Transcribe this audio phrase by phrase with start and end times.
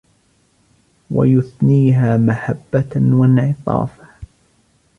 [1.11, 4.07] وَيُثْنِيهَا مَحَبَّةً وَانْعِطَافًا